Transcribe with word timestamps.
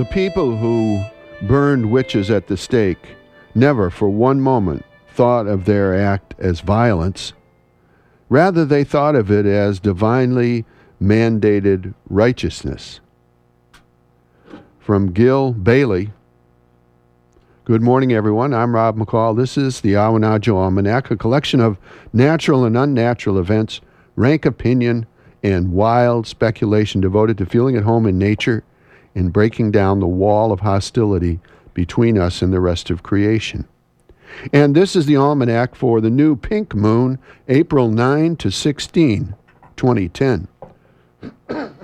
The 0.00 0.06
people 0.06 0.56
who 0.56 1.04
burned 1.42 1.90
witches 1.90 2.30
at 2.30 2.46
the 2.46 2.56
stake 2.56 3.16
never 3.54 3.90
for 3.90 4.08
one 4.08 4.40
moment 4.40 4.82
thought 5.12 5.46
of 5.46 5.66
their 5.66 5.94
act 5.94 6.34
as 6.38 6.60
violence. 6.60 7.34
Rather, 8.30 8.64
they 8.64 8.82
thought 8.82 9.14
of 9.14 9.30
it 9.30 9.44
as 9.44 9.78
divinely 9.78 10.64
mandated 11.02 11.92
righteousness. 12.08 13.00
From 14.78 15.12
Gil 15.12 15.52
Bailie. 15.52 16.12
Good 17.66 17.82
morning, 17.82 18.10
everyone. 18.10 18.54
I'm 18.54 18.74
Rob 18.74 18.96
McCall. 18.96 19.36
This 19.36 19.58
is 19.58 19.82
the 19.82 19.92
Awanadjo 19.92 20.54
Almanac, 20.54 21.10
a 21.10 21.16
collection 21.18 21.60
of 21.60 21.76
natural 22.14 22.64
and 22.64 22.74
unnatural 22.74 23.38
events, 23.38 23.82
rank 24.16 24.46
opinion, 24.46 25.04
and 25.42 25.72
wild 25.72 26.26
speculation 26.26 27.02
devoted 27.02 27.36
to 27.36 27.44
feeling 27.44 27.76
at 27.76 27.82
home 27.82 28.06
in 28.06 28.16
nature 28.16 28.64
and 29.14 29.32
breaking 29.32 29.70
down 29.70 30.00
the 30.00 30.06
wall 30.06 30.52
of 30.52 30.60
hostility 30.60 31.40
between 31.74 32.18
us 32.18 32.42
and 32.42 32.52
the 32.52 32.60
rest 32.60 32.90
of 32.90 33.02
creation. 33.02 33.66
And 34.52 34.74
this 34.74 34.94
is 34.94 35.06
the 35.06 35.16
almanac 35.16 35.74
for 35.74 36.00
the 36.00 36.10
new 36.10 36.36
pink 36.36 36.74
moon, 36.74 37.18
April 37.48 37.90
9 37.90 38.36
to 38.36 38.50
16, 38.50 39.34
2010. 39.76 40.48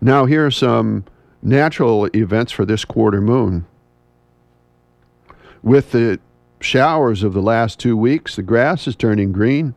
now, 0.00 0.24
here 0.24 0.46
are 0.46 0.50
some 0.50 1.04
natural 1.42 2.06
events 2.06 2.52
for 2.52 2.64
this 2.64 2.84
quarter 2.84 3.20
moon. 3.20 3.66
With 5.62 5.92
the 5.92 6.20
showers 6.60 7.22
of 7.22 7.32
the 7.32 7.42
last 7.42 7.78
two 7.78 7.96
weeks, 7.96 8.36
the 8.36 8.42
grass 8.42 8.86
is 8.86 8.96
turning 8.96 9.32
green. 9.32 9.74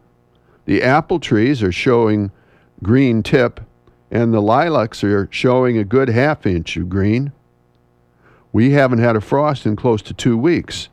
The 0.66 0.84
apple 0.84 1.20
trees 1.20 1.64
are 1.64 1.72
showing 1.72 2.32
green 2.84 3.24
tip, 3.24 3.60
and 4.12 4.34
the 4.34 4.42
lilacs 4.42 5.04
are 5.04 5.28
showing 5.32 5.78
a 5.78 5.84
good 5.84 6.10
half 6.10 6.46
inch 6.46 6.76
of 6.78 6.90
green. 6.90 7.32
We 8.52 8.72
haven't 8.72 9.00
had 9.00 9.16
a 9.16 9.22
frost 9.22 9.66
in 9.66 9.76
close 9.76 10.02
to 10.04 10.14
two 10.14 10.38
weeks, 10.38 10.90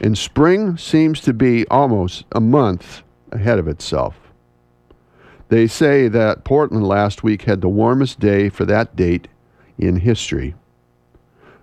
and 0.00 0.18
spring 0.18 0.76
seems 0.76 1.20
to 1.22 1.32
be 1.32 1.66
almost 1.68 2.24
a 2.32 2.40
month 2.40 3.02
ahead 3.30 3.58
of 3.58 3.68
itself. 3.68 4.16
They 5.48 5.66
say 5.66 6.08
that 6.08 6.44
Portland 6.44 6.86
last 6.86 7.22
week 7.22 7.42
had 7.42 7.60
the 7.60 7.68
warmest 7.68 8.18
day 8.20 8.48
for 8.48 8.64
that 8.66 8.96
date 8.96 9.28
in 9.78 9.96
history. 9.96 10.54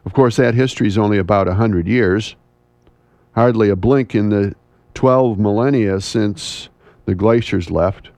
Of 0.05 0.13
course, 0.13 0.37
that 0.37 0.55
history 0.55 0.87
is 0.87 0.97
only 0.97 1.17
about 1.17 1.47
a 1.47 1.51
100 1.51 1.87
years, 1.87 2.35
hardly 3.33 3.69
a 3.69 3.75
blink 3.75 4.15
in 4.15 4.29
the 4.29 4.55
12 4.93 5.37
millennia 5.37 6.01
since 6.01 6.69
the 7.05 7.15
glaciers 7.15 7.69
left. 7.69 8.09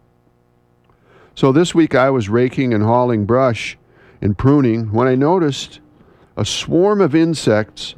So 1.40 1.54
this 1.54 1.74
week 1.74 1.96
I 1.96 2.10
was 2.10 2.28
raking 2.28 2.74
and 2.74 2.84
hauling 2.84 3.24
brush 3.24 3.78
and 4.22 4.38
pruning 4.38 4.92
when 4.92 5.08
I 5.08 5.16
noticed 5.16 5.80
a 6.36 6.44
swarm 6.44 7.00
of 7.00 7.16
insects 7.16 7.96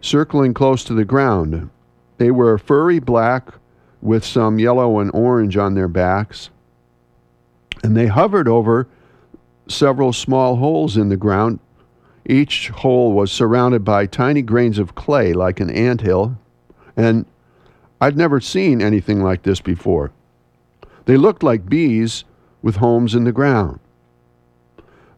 circling 0.00 0.54
close 0.54 0.84
to 0.84 0.94
the 0.94 1.04
ground. 1.04 1.68
They 2.16 2.30
were 2.30 2.56
furry 2.56 2.98
black 2.98 3.50
with 4.00 4.24
some 4.24 4.58
yellow 4.58 5.00
and 5.00 5.10
orange 5.12 5.58
on 5.58 5.74
their 5.74 5.86
backs, 5.86 6.48
and 7.84 7.94
they 7.94 8.06
hovered 8.06 8.48
over 8.48 8.88
several 9.68 10.14
small 10.14 10.56
holes 10.56 10.96
in 10.96 11.10
the 11.10 11.16
ground. 11.18 11.60
Each 12.24 12.70
hole 12.70 13.12
was 13.12 13.30
surrounded 13.30 13.84
by 13.84 14.06
tiny 14.06 14.40
grains 14.40 14.78
of 14.78 14.94
clay 14.94 15.34
like 15.34 15.60
an 15.60 15.68
ant 15.68 16.00
hill, 16.00 16.38
and 16.96 17.26
I'd 18.00 18.16
never 18.16 18.40
seen 18.40 18.80
anything 18.80 19.22
like 19.22 19.42
this 19.42 19.60
before. 19.60 20.10
They 21.04 21.18
looked 21.18 21.42
like 21.42 21.68
bees 21.68 22.24
with 22.62 22.76
homes 22.76 23.14
in 23.14 23.24
the 23.24 23.32
ground. 23.32 23.80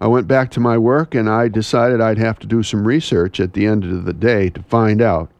I 0.01 0.07
went 0.07 0.27
back 0.27 0.51
to 0.53 0.61
my 0.61 0.79
work 0.79 1.15
and 1.15 1.29
I 1.29 1.49
decided 1.49 2.01
I'd 2.01 2.19
have 2.19 2.39
to 2.41 2.47
do 2.47 2.63
some 2.63 2.87
research 2.87 3.39
at 3.39 3.53
the 3.53 3.67
end 3.67 3.85
of 3.85 4.05
the 4.05 4.15
day 4.15 4.49
to 4.51 4.63
find 4.63 5.03
out 5.03 5.31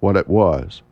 what 0.00 0.16
it 0.16 0.28
was. 0.28 0.82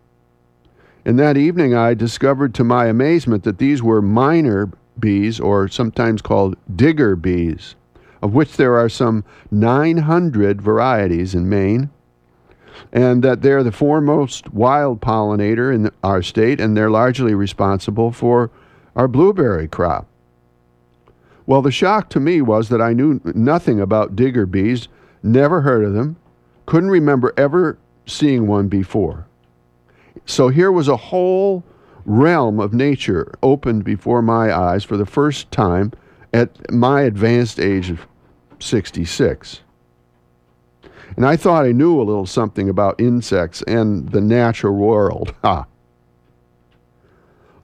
And 1.04 1.18
that 1.18 1.36
evening 1.36 1.74
I 1.74 1.94
discovered 1.94 2.54
to 2.54 2.64
my 2.64 2.86
amazement 2.86 3.44
that 3.44 3.58
these 3.58 3.82
were 3.82 4.02
miner 4.02 4.70
bees, 4.98 5.38
or 5.38 5.68
sometimes 5.68 6.22
called 6.22 6.56
digger 6.74 7.16
bees, 7.16 7.74
of 8.22 8.34
which 8.34 8.56
there 8.56 8.78
are 8.78 8.88
some 8.88 9.24
900 9.50 10.60
varieties 10.60 11.34
in 11.34 11.48
Maine, 11.48 11.90
and 12.92 13.22
that 13.22 13.42
they're 13.42 13.62
the 13.62 13.72
foremost 13.72 14.52
wild 14.52 15.00
pollinator 15.00 15.74
in 15.74 15.90
our 16.02 16.22
state, 16.22 16.60
and 16.60 16.76
they're 16.76 16.90
largely 16.90 17.34
responsible 17.34 18.10
for 18.10 18.50
our 18.94 19.08
blueberry 19.08 19.68
crop. 19.68 20.06
Well, 21.46 21.62
the 21.62 21.70
shock 21.70 22.10
to 22.10 22.20
me 22.20 22.40
was 22.40 22.68
that 22.68 22.82
I 22.82 22.92
knew 22.92 23.20
nothing 23.24 23.80
about 23.80 24.16
digger 24.16 24.46
bees, 24.46 24.88
never 25.22 25.60
heard 25.60 25.84
of 25.84 25.94
them, 25.94 26.16
couldn't 26.66 26.90
remember 26.90 27.32
ever 27.36 27.78
seeing 28.04 28.46
one 28.46 28.68
before. 28.68 29.26
So 30.24 30.48
here 30.48 30.72
was 30.72 30.88
a 30.88 30.96
whole 30.96 31.64
realm 32.04 32.58
of 32.58 32.74
nature 32.74 33.32
opened 33.42 33.84
before 33.84 34.22
my 34.22 34.52
eyes 34.52 34.82
for 34.84 34.96
the 34.96 35.06
first 35.06 35.50
time 35.50 35.92
at 36.32 36.72
my 36.72 37.02
advanced 37.02 37.60
age 37.60 37.90
of 37.90 38.06
66. 38.58 39.60
And 41.16 41.24
I 41.24 41.36
thought 41.36 41.64
I 41.64 41.72
knew 41.72 42.00
a 42.00 42.02
little 42.02 42.26
something 42.26 42.68
about 42.68 43.00
insects 43.00 43.62
and 43.62 44.08
the 44.10 44.20
natural 44.20 44.74
world. 44.74 45.32
Ha! 45.44 45.66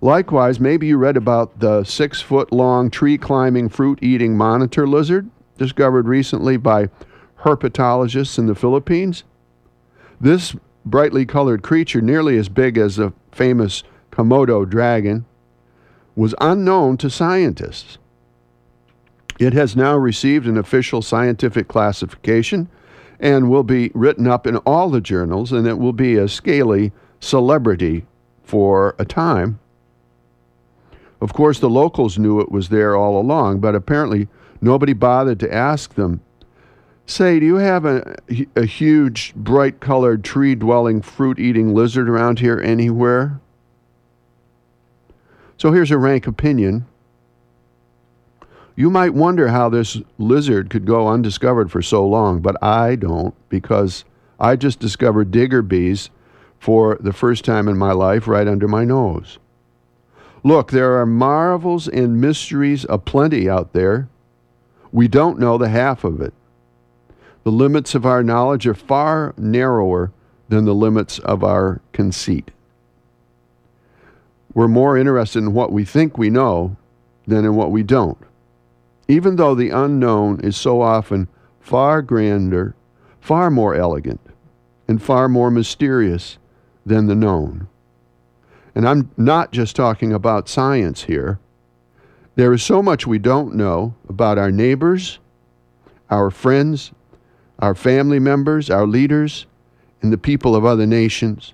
Likewise, 0.03 0.59
maybe 0.59 0.89
you 0.89 0.99
read 0.99 1.17
about 1.17 1.61
the 1.61 1.85
six 1.85 2.21
foot 2.21 2.53
long 2.53 2.91
tree 2.91 3.17
climbing 3.17 3.69
fruit 3.69 4.01
eating 4.03 4.37
monitor 4.37 4.85
lizard 4.85 5.31
discovered 5.57 6.09
recently 6.09 6.57
by 6.57 6.89
herpetologists 7.43 8.37
in 8.37 8.47
the 8.47 8.55
Philippines. 8.57 9.23
This 10.21 10.57
brightly 10.85 11.25
colored 11.25 11.63
creature, 11.63 12.01
nearly 12.01 12.37
as 12.37 12.49
big 12.49 12.77
as 12.79 12.97
the 12.97 13.13
famous 13.31 13.85
Komodo 14.11 14.69
dragon, 14.69 15.25
was 16.17 16.35
unknown 16.41 16.97
to 16.97 17.09
scientists. 17.09 17.99
It 19.39 19.53
has 19.53 19.77
now 19.77 19.97
received 19.97 20.49
an 20.49 20.59
official 20.59 21.01
scientific 21.01 21.69
classification 21.69 22.69
and 23.21 23.49
will 23.49 23.63
be 23.63 23.93
written 23.95 24.27
up 24.27 24.49
in 24.49 24.57
all 24.59 24.91
the 24.91 25.01
journals, 25.01 25.53
and 25.53 25.65
it 25.65 25.79
will 25.79 25.93
be 25.93 26.17
a 26.17 26.27
scaly 26.27 26.91
celebrity 27.21 28.05
for 28.43 28.97
a 28.99 29.05
time. 29.05 29.61
Of 31.23 31.33
course, 31.35 31.61
the 31.61 31.71
locals 31.71 32.19
knew 32.19 32.41
it 32.41 32.51
was 32.51 32.69
there 32.69 32.97
all 32.97 33.17
along, 33.17 33.61
but 33.61 33.77
apparently 33.77 34.27
nobody 34.61 34.93
bothered 34.93 35.39
to 35.39 35.55
ask 35.55 35.95
them. 35.95 36.21
Say, 37.07 37.39
do 37.39 37.47
you 37.47 37.57
have 37.57 37.85
a, 37.85 38.17
a 38.57 38.65
huge, 38.65 39.33
bright 39.37 39.79
colored, 39.79 40.25
tree 40.25 40.57
dwelling, 40.57 41.01
fruit 41.01 41.39
eating 41.39 41.75
lizard 41.75 42.09
around 42.09 42.41
here 42.41 42.59
anywhere? 42.59 43.41
So 45.59 45.71
here's 45.71 45.93
a 45.93 45.97
rank 45.97 46.27
opinion. 46.27 46.87
You 48.75 48.91
might 48.91 49.15
wonder 49.15 49.47
how 49.47 49.69
this 49.69 49.99
lizard 50.19 50.71
could 50.71 50.85
go 50.85 51.07
undiscovered 51.07 51.71
for 51.71 51.83
so 51.83 52.05
long, 52.05 52.41
but 52.41 52.61
I 52.61 52.97
don't 52.97 53.33
because 53.49 54.05
I 54.41 54.57
just 54.57 54.81
discovered 54.81 55.31
digger 55.31 55.63
bees 55.63 56.11
for 56.59 56.99
the 56.99 57.13
first 57.13 57.45
time 57.45 57.69
in 57.69 57.79
my 57.79 57.93
life 57.93 58.27
right 58.27 58.49
under 58.49 58.67
my 58.67 58.85
nose. 58.85 59.39
Look, 60.45 60.71
there 60.73 61.01
are 61.01 61.07
marvels 61.07 61.87
and 61.87 62.21
mysteries 62.21 62.85
aplenty 62.89 63.49
out 63.49 63.73
there. 63.73 64.09
We 64.91 65.07
don't 65.07 65.39
know 65.39 65.57
the 65.57 65.69
half 65.69 66.05
of 66.05 66.21
it. 66.21 66.35
The 67.45 67.53
limits 67.53 67.95
of 67.95 68.05
our 68.05 68.23
knowledge 68.23 68.67
are 68.67 68.75
far 68.75 69.35
narrower 69.37 70.13
than 70.49 70.65
the 70.65 70.75
limits 70.75 71.19
of 71.21 71.43
our 71.43 71.81
conceit. 71.93 72.51
We're 74.55 74.69
more 74.69 74.99
interested 74.99 75.39
in 75.39 75.55
what 75.55 75.73
we 75.73 75.85
think 75.85 76.19
we 76.19 76.29
know 76.29 76.77
than 77.27 77.45
in 77.45 77.55
what 77.55 77.71
we 77.71 77.83
don't, 77.83 78.19
even 79.09 79.37
though 79.37 79.55
the 79.55 79.71
unknown 79.71 80.41
is 80.41 80.57
so 80.57 80.83
often 80.83 81.29
far 81.61 82.03
grander, 82.03 82.75
far 83.21 83.51
more 83.51 83.75
elegant, 83.75 84.21
and 84.87 85.03
far 85.03 85.29
more 85.29 85.51
mysterious 85.51 86.39
than 86.85 87.07
the 87.07 87.15
known. 87.15 87.69
And 88.75 88.89
I'm 88.89 89.11
not 89.17 89.53
just 89.53 89.77
talking 89.77 90.13
about 90.13 90.49
science 90.49 91.03
here. 91.05 91.39
There 92.35 92.53
is 92.53 92.63
so 92.63 92.83
much 92.83 93.07
we 93.07 93.19
don't 93.19 93.55
know 93.55 93.95
about 94.09 94.39
our 94.39 94.51
neighbors, 94.51 95.19
our 96.11 96.31
friends, 96.31 96.93
our 97.59 97.75
family 97.75 98.19
members, 98.19 98.71
our 98.71 98.87
leaders, 98.87 99.47
and 100.01 100.13
the 100.13 100.19
people 100.19 100.57
of 100.57 100.65
other 100.65 100.87
nations. 100.87 101.53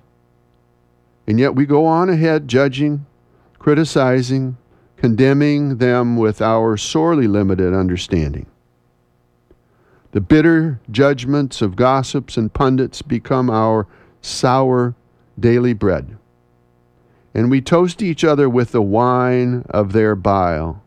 And 1.27 1.39
yet 1.39 1.55
we 1.55 1.65
go 1.65 1.85
on 1.85 2.09
ahead 2.09 2.47
judging, 2.47 3.05
criticizing, 3.59 4.57
condemning 4.95 5.77
them 5.77 6.15
with 6.15 6.41
our 6.41 6.77
sorely 6.77 7.27
limited 7.27 7.73
understanding. 7.73 8.45
The 10.11 10.21
bitter 10.21 10.79
judgments 10.89 11.61
of 11.61 11.75
gossips 11.75 12.37
and 12.37 12.51
pundits 12.51 13.01
become 13.01 13.49
our 13.49 13.85
sour 14.21 14.95
daily 15.37 15.73
bread 15.73 16.17
and 17.33 17.49
we 17.49 17.61
toast 17.61 18.01
each 18.01 18.23
other 18.23 18.49
with 18.49 18.71
the 18.71 18.81
wine 18.81 19.63
of 19.69 19.93
their 19.93 20.15
bile. 20.15 20.81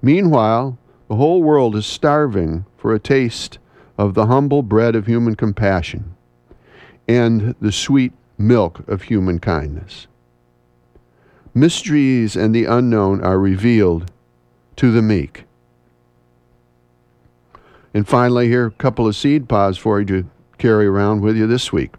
Meanwhile, 0.00 0.78
the 1.08 1.16
whole 1.16 1.42
world 1.42 1.76
is 1.76 1.86
starving 1.86 2.64
for 2.76 2.94
a 2.94 2.98
taste 2.98 3.58
of 3.96 4.14
the 4.14 4.26
humble 4.26 4.62
bread 4.62 4.96
of 4.96 5.06
human 5.06 5.34
compassion 5.34 6.14
and 7.06 7.54
the 7.60 7.72
sweet 7.72 8.12
milk 8.38 8.86
of 8.88 9.02
human 9.02 9.38
kindness. 9.38 10.06
Mysteries 11.52 12.34
and 12.34 12.54
the 12.54 12.64
unknown 12.64 13.22
are 13.22 13.38
revealed 13.38 14.10
to 14.76 14.90
the 14.90 15.02
meek. 15.02 15.44
And 17.92 18.08
finally, 18.08 18.48
here, 18.48 18.66
a 18.66 18.70
couple 18.72 19.06
of 19.06 19.14
seed 19.14 19.48
pods 19.48 19.78
for 19.78 20.00
you 20.00 20.06
to 20.06 20.30
carry 20.58 20.86
around 20.86 21.20
with 21.20 21.36
you 21.36 21.46
this 21.46 21.72
week. 21.72 21.94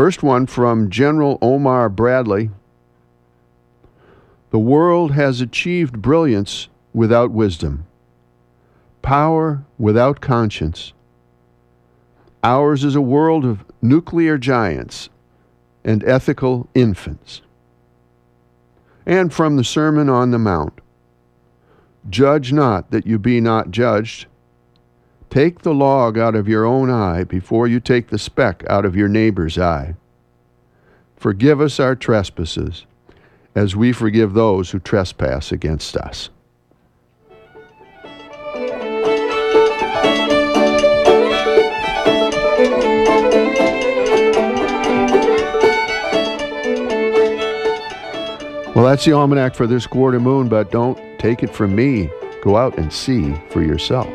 First 0.00 0.22
one 0.22 0.46
from 0.46 0.88
General 0.88 1.36
Omar 1.42 1.90
Bradley. 1.90 2.48
The 4.50 4.58
world 4.58 5.12
has 5.12 5.42
achieved 5.42 6.00
brilliance 6.00 6.68
without 6.94 7.32
wisdom, 7.32 7.84
power 9.02 9.62
without 9.76 10.22
conscience. 10.22 10.94
Ours 12.42 12.82
is 12.82 12.94
a 12.94 13.02
world 13.02 13.44
of 13.44 13.62
nuclear 13.82 14.38
giants 14.38 15.10
and 15.84 16.02
ethical 16.04 16.66
infants. 16.74 17.42
And 19.04 19.30
from 19.30 19.56
the 19.56 19.64
Sermon 19.64 20.08
on 20.08 20.30
the 20.30 20.38
Mount 20.38 20.80
Judge 22.08 22.54
not 22.54 22.90
that 22.90 23.06
you 23.06 23.18
be 23.18 23.38
not 23.38 23.70
judged. 23.70 24.28
Take 25.30 25.60
the 25.60 25.72
log 25.72 26.18
out 26.18 26.34
of 26.34 26.48
your 26.48 26.64
own 26.64 26.90
eye 26.90 27.22
before 27.22 27.68
you 27.68 27.78
take 27.78 28.08
the 28.08 28.18
speck 28.18 28.64
out 28.68 28.84
of 28.84 28.96
your 28.96 29.06
neighbor's 29.06 29.56
eye. 29.58 29.94
Forgive 31.16 31.60
us 31.60 31.78
our 31.78 31.94
trespasses, 31.94 32.84
as 33.54 33.76
we 33.76 33.92
forgive 33.92 34.34
those 34.34 34.72
who 34.72 34.80
trespass 34.80 35.52
against 35.52 35.96
us. 35.96 36.30
Well, 48.74 48.84
that's 48.84 49.04
the 49.04 49.12
almanac 49.12 49.54
for 49.54 49.68
this 49.68 49.86
quarter 49.86 50.18
moon, 50.18 50.48
but 50.48 50.72
don't 50.72 50.98
take 51.20 51.44
it 51.44 51.54
from 51.54 51.76
me. 51.76 52.10
Go 52.42 52.56
out 52.56 52.78
and 52.78 52.92
see 52.92 53.32
for 53.50 53.62
yourself. 53.62 54.08